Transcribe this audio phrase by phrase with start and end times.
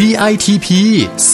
[0.00, 0.68] DITP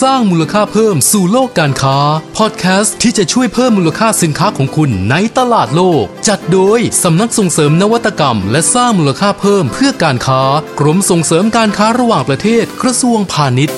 [0.01, 1.97] สร้างมูลค่าเพิ่มสู่โลกการค้า
[2.37, 10.41] พอดแคสต์ที่จะช่วยเพิ่มมูลค่าสินค้าของคุณในตลาดโลก จัดโดยสำนักส่งเสริมนวัตกรรม และสร้างมูลค่าเพิ่มเพื่อการค้า
[10.79, 13.77] กรมส่งเสริมการค้าระหว่างประเทศกระทรวงพาณิชย์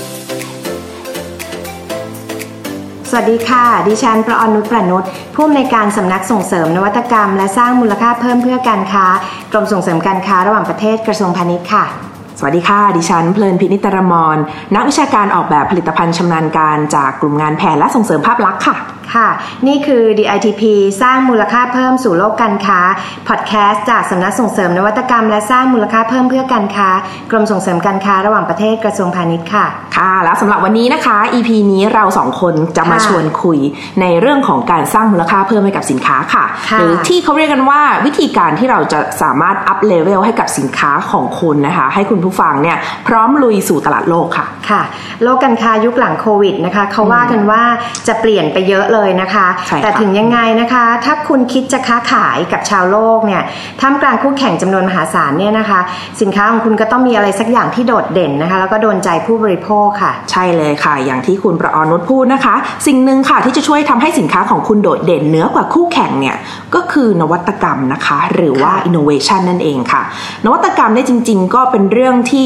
[3.09, 5.03] สวัสดีค่ะ ดิฉันประอนุชประนุช
[5.35, 9.05] ผู้อำนวยการสำนักส่งเสริมนวัตกรรม และสร้างมูลค่าเพิ่มเพื่อการค้า
[9.51, 12.12] กรมส่งเสริมการค้าระหว่างประเทศกระทรวงพาณิชย์ค่ะ
[12.43, 14.37] สวัสดีค่ะ ดิฉันเพลินพินิตรมร
[14.75, 18.75] นักวิชาการออกแบบผลิตภัณฑ์ชำนาญการจากกลุ่มงานแผนและส่งเสริมภาพลักษณ์ค่ะ
[19.15, 19.29] ค่ะ
[19.67, 20.63] นี่คือ DITP
[21.01, 22.79] สร้างมูลค่าเพิ่มสู่โลกการค้า
[23.27, 26.89] พอดแคสต์จากสำนักส่งเสริมนวัตกรรม และสร้างมูลค่าเพิ่มเพื่อการค้า
[27.31, 29.65] กรมส่งเสริมการค้าระหว่างประเทศกระทรวงพาณิชย์ค่ะ
[29.97, 33.59] ค่ะ แล้วสำหรับวันนี้นะคะ EP นี้เราสองคนจะมาค่ะชวนคุย
[34.01, 42.77] ในเรื่องของการสร้างมูลค่าเพิ่มให้กับสินค้าค่ะค่ะ หรือที่เขาเรียกกันว่าวิธีการที่เราจะสามารถ up level ให้กับสินค้าของคุณนะคะ ให้คุณผู้ฟังเนี่ย
[43.07, 44.81] พร้อมลุยสู่ตลาดโลกค่ะ ค่ะ
[45.23, 47.63] โลกการค้ายุคหลังโควิดนะคะเขาว่ากันว่า
[48.07, 53.41] จะเปลี่ยนไปเยอะเลยนะคะใช่ค่ะแต่ถึงยังไงนะคะ ถ้าคุณคิดจะค้าขายกับชาวโลกเนี่ย
[53.81, 55.79] ท่ามกลางคู่แข่งจำนวนมหาศาลเนี่ยนะคะ
[56.21, 62.55] สินค้าของคุณก็ต้องมีอะไรสักอย่างที่โดดเด่นนะคะ แล้วก็โดนใจผู้บริโภคค่ะ ใช่เลยค่ะ อย่างที่คุณประออนุชพูดนะคะ
[62.87, 66.35] สิ่งหนึ่งค่ะที่จะช่วยทำให้สินค้าของคุณโดดเด่นเหนือกว่าคู่แข่งเนี่ย
[66.75, 70.01] ก็คือนวัตกรรมนะคะ หรือว่าค่ะ innovation นั่นเองค่ะ
[70.45, 72.45] นวัตกรรมเนี่ยจริง ๆ ก็เป็นเรื่องที่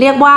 [0.00, 0.36] เรียกว่า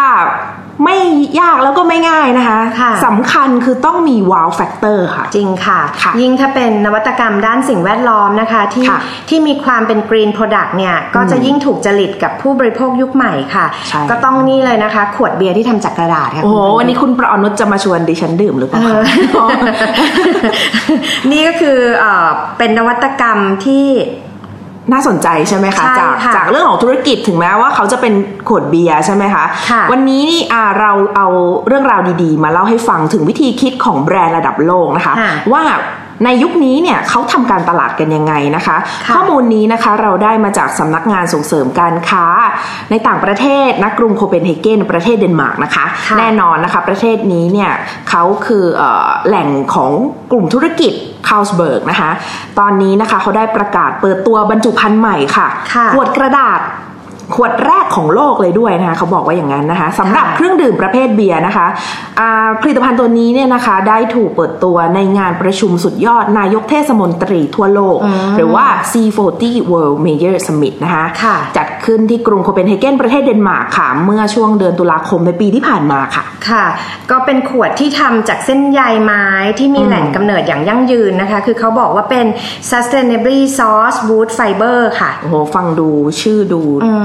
[0.84, 0.98] ไม่
[1.39, 19.03] ยากแล้วก็ไม่ง่ายนะคะค่ะสำคัญคือต้องมี wow factor ค่ะ จริงค่ะค่ะยิ่งถ้าเป็นนวัตกรรมด้านสิ่งแวดล้อมนะคะ ที่ค่ะที่มีความเป็น green product เนี่ย ก็จะยิ่งถูกจริตกับผู้บริโภคยุคใหม่ค่ะใช่ก็ต้องนี่เลยนะคะ ขวดเบียร์ที่ทำจากกระดาษค่ะโอ้โหคุณวันนี้คุณประออนุชจะมาชวนดิฉันดื่มหรือเปล่าคะ
[21.31, 23.86] นี่ก็คือเออเป็นนวัตกรรมที่
[24.92, 28.14] น่าสนใจใช่ไหมคะใช่จากค่ะจากเรื่องของธุรกิจถึงแม้ว่าเขาจะเป็น
[28.48, 31.28] ขวดเบียร์ใช่ไหมคะค่ะวันนี้นี่อ่าเราเอา
[31.67, 35.64] เรื่องราวดีๆ มาเล่าให้ฟังถึงวิธีคิดของแบรนด์ระดับโลกนะคะค่ะว่า
[36.25, 42.25] ในยุคนี้เนี่ยเขาทำการตลาดกันยังไงนะคะค่ะข้อมูลนี้นะคะเราได้มาจากสำนักงานส่งเสริมการค้า
[42.90, 47.72] ในต่างประเทศนะกรุงโคเปนเฮเกนประเทศเดนมาร์กนะคะค่ะแน่นอนนะคะประเทศนี้เนี่ย
[48.09, 49.91] เขาคือเออแหล่งของ
[50.31, 50.94] กลุ่มธุรกิจ
[51.28, 52.12] คาร์ลสเบิร์กนะคะ
[52.59, 56.59] ตอนนี้นะคะเขาได้ประกาศเปิดตัวบรรจุภัณฑ์ใหม่ค่ะค่ะขวดกระดาษ
[57.35, 61.67] ขวดแรกของโลกเลยด้วยนะคะเขาบอกว่าอย่างนั้นนะคะสำหรับค่ะเครื่องดื่มประเภทเบียร์นะคะ
[62.19, 67.97] อ่าผลิตภัณฑ์ตัวนี้เนี่ยนะคะได้ถูกเปิดตัวในงานประชุมสุดยอดนายกเทศมนตรีทั่วโลก
[68.38, 76.66] หรือว่า C40 World Mayors Summit นะคะค่ะจัดขึ้นที่กรุงโคเปนเฮเกนประเทศเดนมาร์กค่ะ เมื่อช่วงเดือนตุลาคมในปีที่ผ่านมาค่ะค่ะ
[77.11, 79.25] ก็เป็นขวดที่ทำจากเส้นใยไม้
[79.59, 82.25] ที่มีแหล่งกำเนิดอย่างยั่งยืนนะคะ คือเขาบอกว่าเป็น
[82.69, 85.90] sustainably sourced wood fiber ค่ะโอ้โหฟังดู
[86.22, 86.61] ชื่อดู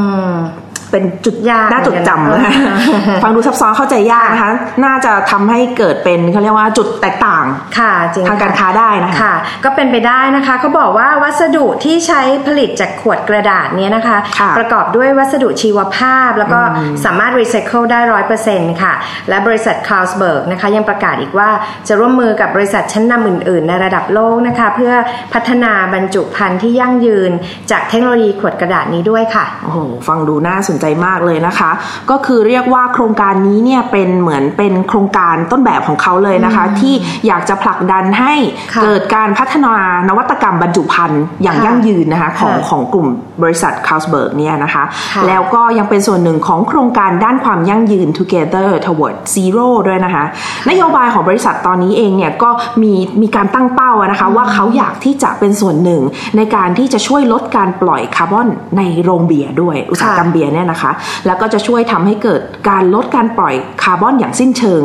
[0.08, 4.52] อืม เป็นจุดยากน่าจดจำเหมือนกันะนคะนะฟังดูซับซ้อนเข้าใจยากนะคะ
[4.84, 7.44] น่าจะทำให้เกิดเป็นเขาเรียกว่าจุดแตกต่าง
[7.78, 9.34] ค่ะจริงทางการค่ะค้าได้นะคะค่ะ
[9.64, 16.60] ก็เป็นไปได้นะคะเขาบอกว่าวัสดุที่ใช้ผลิตจากขวดกระดาษเนี้ยนะคะค่ะประกอบด้วยวัสดุชีวภาพ แล้วก็
[17.04, 18.92] สามารถรีไซเคิลได้ร้อยเปอร์เซ็นต์ค่ะ
[19.28, 21.50] และบริษัทคา l สเบิร์กนะคะ ยังประกาศอีกว่า
[21.88, 24.94] จะร่วมมือกับบริษัทชั้นนำอื่น ๆ ในระดับโลกนะคะ เพื่อ
[25.34, 27.30] พัฒนาบรรจุภัณฑ์ที่ยั่งยืน
[27.70, 29.78] จากเทคโนโลยีขวดกระดาษนี้ด้วยค่ะโอ้โห
[30.08, 31.70] ฟังดูน่าสนใจมากเลยนะคะ
[32.10, 36.94] ก็คือเรียกว่าโครงการนี้เนี่ยเป็นเหมือนเป็นโครงการต้นแบบของเขาเลยนะคะ ที่
[37.26, 38.34] อยากจะผลักดันให้
[38.74, 39.74] ค่ะเกิดการพัฒนา
[40.08, 43.08] นวัตกรรมบรรจุภัณฑ์อย่างค่ะยั่งยืนนะคะของค่ะของกลุ่ม
[43.42, 44.84] บริษัทคา l สเบิร์กเนี่ยนะคะ
[45.14, 50.24] ค่ะแล้วก็ยังเป็นส่วนหนึ่งของโครงการด้านความยั่งยืน Together Toward Zero ด้วยนะคะ
[50.70, 52.50] นโยบายของบริษัทตอนนี้เองเนี่ยก็
[52.82, 56.02] มีมีการตั้งเป้าอะนะคะว่าเขาอยากที่จะเป็นส่วนหนึ่ง
[56.36, 60.90] ในการที่จะช่วยลดการปล่อยคาร์บอนในโรงเบียร์ด้วยอุตสาหกรรมเบียร์เนี่ยนะคะ
[61.26, 64.80] แล้วก็จะช่วยทำให้เกิดการลดการปล่อยคาร์บอนอย่างสิ้นเชิง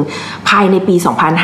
[0.49, 0.95] ภายในปี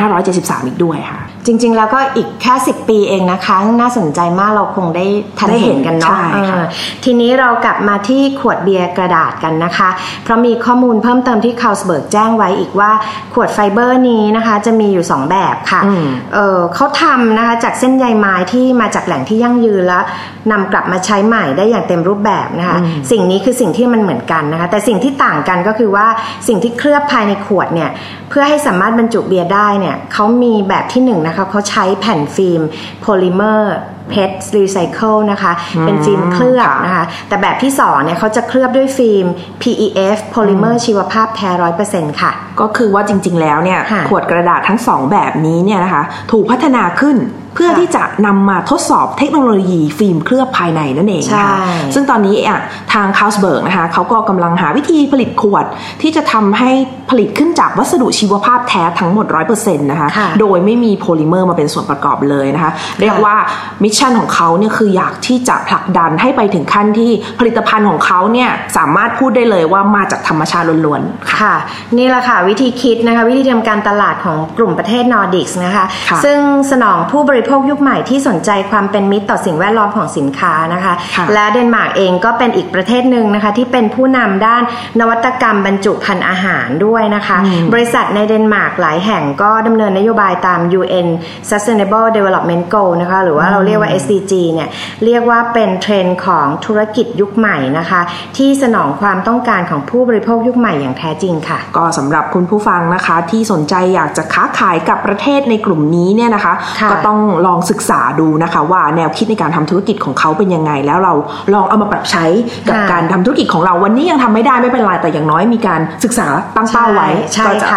[0.09, 5.05] 2573 อีกด้วยค่ะจริง ๆ แล้วก็อีกแค่10ปีเองนะคะ น่าสนใจมากเราคงได้
[5.39, 6.63] ทันได้เห็เห็นนกันเนาะใช่ค่ะเออ
[7.03, 9.89] ทีนี้เรากลับมาที่ขวดเบียร์กระดาษกันนะคะ
[10.23, 12.91] เพราะมีข้อมูลเพิ่มเติมที่คา l สเบิร์กแจ้งไว้อีกว่า
[13.33, 20.03] ขวดไฟเบอร์นี้นะคะ จะมีอยู่ 2 แบบค่ะอืมเออเขาทำนะคะจากเส้นใยไม้ที่มาจากแหล่งที่ยั่งยืนแล้ว
[20.51, 22.77] นำกลับมาใช้ใหม่ได้อย่างเต็มรูปแบบนะคะ
[23.12, 26.07] สิ่งนี้คือสิ่งที่มันเหมือนกันนะคะ แต่สิ่งที่ต่างกันก็คือว่า
[26.47, 27.89] สิ่งที่เคลือบภายในขวดเนี่ย
[28.30, 32.62] เพื่อให้สามารถบรรจุเบียร์ได้เนี่ยเขามีแบบที่หนึ่งนะคะเขาใช้แผ่นฟิล์ม
[33.02, 33.76] โพลิเมอร์
[34.10, 39.26] PET รีไซเคิลนะคะ เป็นฟิล์มเคลือบค่ะนะคะ แต่แบบที่สองเนี่ยเขาจะเคลือบด้วยฟิล์ม
[39.62, 47.18] PEF โพลิเมอร์ชีวภาพแท้ร้อยเปอร์เซ็นต์ค่ะ ก็คือว่าจริงๆแล้วเนี่ยค่ะขวดกระดาษทั้งสองแบบนี้เนี่ยนะคะ ถูกพัฒนาขึ้น
[47.60, 51.57] เพื่อที่จะนำมาทดสอบเทคโนโลยีฟิล์มเคลือบภายในนั่นเองนะคะ
[51.94, 52.59] ซึ่งตอนนี้อะ
[52.94, 55.65] ทางคาร์ลสเบิร์กนะคะเขาก็กำลังหาวิธีผลิตขวด
[56.01, 56.71] ที่จะทำให้
[57.09, 60.09] ผลิตขึ้นจากวัสดุชีวภาพแท้ทั้งหมด 100%นะคะ
[60.39, 62.71] โดยไม่มีโพลิเมอร์มาเป็นส่วนประกอบเลยนะคะ
[63.01, 63.35] เรียกว่า
[63.83, 71.56] mission ของเขาเนี่ยคืออยากที่จะผลักดันให้ไปถึงขั้นที่ผลิตภัณฑ์ของเขาเนี่ยสามารถพูดได้เลยว่ามาจากธรรมชาติล้วนๆ ค่ะ
[71.97, 76.39] นี่แหละค่ะวิธีคิดนะคะ วิธีทำการตลาดของกลุ่มประเทศนอร์ดิกส์นะคะคะซึ่ง
[76.71, 84.63] สนองผู้บริโภคยุคใหม่ที่สนใจความเป็นมิตรต่อสิ่งแวดล้อมของสินค้านะคะคะและเดนมาร์กเองก็เป็นอีกประเทศหนึ่งนะคะที่เป็นผู้นำด้าน
[85.00, 87.38] นวัตกรรมบรรจุภัณฑ์อาหารด้วยนะคะ
[87.74, 91.07] บริษัทในเดนมาร์กหลายแห่งก็ดำเนินนโยบายตาม UN
[91.50, 94.69] Sustainable Development Goal นะคะหรือว่าเราเรียกว่า SDG เนี่ย
[95.06, 98.02] เรียกว่าเป็นเทรนด์ของธุรกิจยุคใหม่นะคะ
[98.38, 106.54] ที่สนองความต้องการของผู้บริโภคยุคใหม่อย่างแท้จริงค่ะ ก็สำหรับคุณผู้ฟังนะคะที่สนใจอยากจะค้าขายกับประเทศในกลุ่มนี้เนี่ยนะคะ
[106.92, 111.14] ก็ต้องลองศึกษาดูนะคะว่าแนวคิดในการทำธุรกิจของเขาเป็นยังไง แล้วเรา
[111.54, 112.26] ลองเอามาปรับใช้
[112.70, 117.10] กับการทำธุรกิจของเราวันนี้ยังทำไม่ได้ไม่เป็นไรแต่อย่างน้อยมีการศึกษาตั้งเป้าไว้
[117.48, 117.68] ก็จะ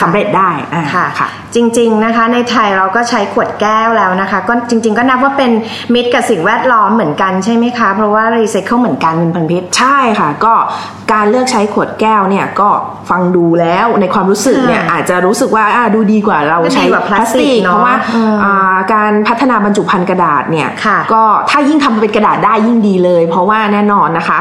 [0.00, 0.50] สำเร็จได้
[0.94, 5.50] ค่ะค่ะจริงๆนะคะในไทยเราก็ใช้ขวดแก้วแล้วนะคะ ก็จริง ๆ ก็นับว่าเป็น
[5.94, 10.54] มิตรกับสิ่งแวดล้อมเหมือนกันใช่ไหมคะ เพราะว่ารีไซเคิลเหมือนกันเป็นพันพิษใช่ค่ะ ก็
[11.12, 12.68] การเลือกใช้ขวดแก้วเนี่ยก็
[13.10, 17.94] ฟังดูแล้วในความรู้สึกเนี่ยอาจจะรู้สึกว่าดูดีกว่าเราใช้พลาสติกเพราะว่า
[18.94, 20.68] การพัฒนาบรรจุภัณฑ์กระดาษเนี่ย
[21.12, 24.38] ก็ถ้ายิ่งทำเป็นกระดาษได้ยิ่งดีเลย เพราะว่าแน่นอนนะคะ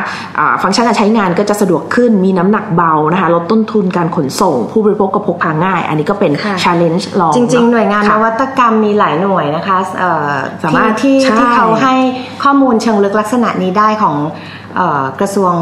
[0.62, 6.31] ฟังก์ชันการใช้งานก็จะสะดวกขึ้นมีน้ำหนักเบานะคะลดต้นทุนการขนส่ง ผู้บริโภคก็พกพาง่าย อันนี้ก็เป็น
[6.63, 9.77] ชาเลนจ์ลองจริง ๆ หน่วยงานนวัตกรรมมีหลายหน่วยนะคะ
[10.63, 11.95] สามารถที่ที่เขาให้
[12.43, 14.15] ข้อมูลเชิงลึกลักษณะนี้ได้ของ
[15.19, 15.53] กระทรวง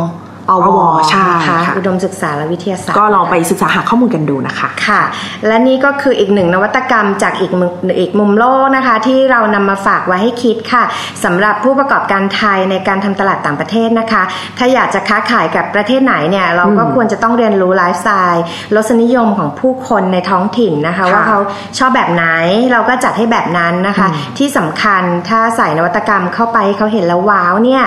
[0.50, 0.80] อว
[1.10, 5.02] ใช่ค่ะอุดมศึกษาและวิทยาศาสตร์ ก็ลองไปศึกษาหาข้อมูลกันดูนะคะ ค่ะ
[5.48, 7.52] และนี่ก็คืออีกหนึ่งนวัตกรรมจากอีก
[8.00, 10.84] อีกมุมโลกนะคะ ที่เรานำมาฝากไว้ให้คิดค่ะ
[11.24, 14.24] สำหรับผู้ประกอบการไทยในการทำตลาดต่างประเทศนะคะ
[14.58, 18.44] ถ้าอยากจะค้าขายกับประเทศไหนเนี่ยเราก็ควรจะต้องเรียนรู้ไลฟ์สไตล์
[18.76, 21.40] รสนิยมของผู้คนในท้องถิ่นนะคะ ว่าเขา
[21.78, 22.26] ชอบแบบไหน
[22.72, 24.08] เราก็จัดให้แบบนั้นนะคะ
[24.38, 27.84] ที่สำคัญถ้าใส่นวัตกรรมเข้าไปเขาเห็นแล้วว้าวเนี่ย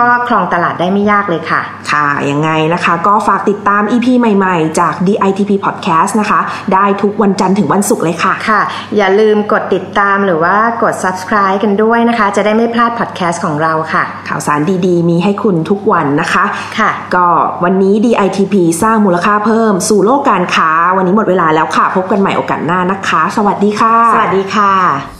[0.00, 1.60] ก็ครองตลาดได้ไม่ยากเลยค่ะ
[1.90, 1.99] ค่ะ
[2.30, 6.40] ยังไงนะคะ ก็ฝากติดตาม EP ใหม่ๆ จาก DITP Podcast นะคะ
[6.74, 8.60] ได้ทุกวันจันทร์ถึงวันศุกร์เลยค่ะ ค่ะ
[8.96, 16.44] อย่าลืมกดติดตามหรือว่ากด subscribe กันด้วยนะคะ จะได้ไม่พลาด podcast ของเราค่ะ ข่าวสารดีๆ มีให้คุณทุกวันนะคะ
[16.78, 17.26] ค่ะ ก็
[17.64, 25.19] วันนี้ DITP สร้างมูลค่าเพิ่มสู่โลกการค้า วันนี้หมดเวลาแล้วค่ะ พบกันใหม่โอกาสหน้านะคะ สวัสดีค่ะ สวัสดีค่ะ